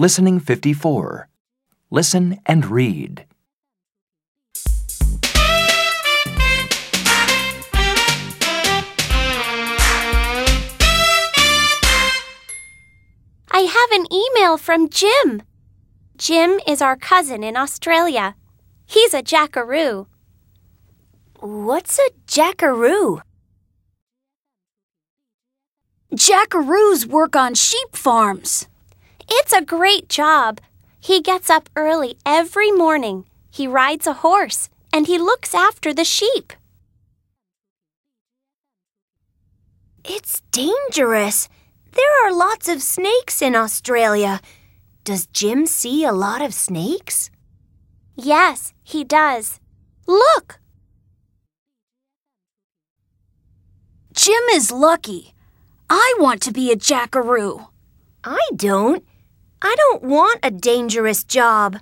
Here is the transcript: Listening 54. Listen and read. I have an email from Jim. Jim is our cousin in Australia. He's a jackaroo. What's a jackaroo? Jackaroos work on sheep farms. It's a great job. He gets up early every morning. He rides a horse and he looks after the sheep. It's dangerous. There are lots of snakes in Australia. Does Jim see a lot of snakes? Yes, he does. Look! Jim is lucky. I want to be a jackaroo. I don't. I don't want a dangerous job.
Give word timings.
Listening 0.00 0.40
54. 0.40 1.28
Listen 1.90 2.40
and 2.46 2.64
read. 2.64 3.26
I 13.50 13.58
have 13.58 13.90
an 13.92 14.06
email 14.10 14.56
from 14.56 14.88
Jim. 14.88 15.42
Jim 16.16 16.58
is 16.66 16.80
our 16.80 16.96
cousin 16.96 17.44
in 17.44 17.58
Australia. 17.58 18.36
He's 18.86 19.12
a 19.12 19.20
jackaroo. 19.20 20.06
What's 21.40 21.98
a 21.98 22.08
jackaroo? 22.26 23.20
Jackaroos 26.14 27.04
work 27.04 27.36
on 27.36 27.52
sheep 27.52 27.94
farms. 27.94 28.66
It's 29.30 29.52
a 29.52 29.64
great 29.64 30.08
job. 30.08 30.60
He 30.98 31.20
gets 31.20 31.48
up 31.48 31.68
early 31.76 32.16
every 32.26 32.72
morning. 32.72 33.24
He 33.50 33.66
rides 33.66 34.06
a 34.06 34.12
horse 34.12 34.68
and 34.92 35.06
he 35.06 35.18
looks 35.18 35.54
after 35.54 35.94
the 35.94 36.04
sheep. 36.04 36.52
It's 40.04 40.42
dangerous. 40.50 41.48
There 41.92 42.26
are 42.26 42.32
lots 42.32 42.68
of 42.68 42.82
snakes 42.82 43.40
in 43.40 43.54
Australia. 43.54 44.40
Does 45.04 45.26
Jim 45.26 45.66
see 45.66 46.04
a 46.04 46.12
lot 46.12 46.42
of 46.42 46.52
snakes? 46.52 47.30
Yes, 48.16 48.72
he 48.82 49.04
does. 49.04 49.60
Look! 50.06 50.60
Jim 54.12 54.42
is 54.52 54.70
lucky. 54.70 55.34
I 55.88 56.14
want 56.18 56.42
to 56.42 56.52
be 56.52 56.70
a 56.70 56.76
jackaroo. 56.76 57.68
I 58.24 58.40
don't. 58.54 59.04
I 59.62 59.74
don't 59.76 60.02
want 60.02 60.40
a 60.42 60.50
dangerous 60.50 61.22
job. 61.22 61.76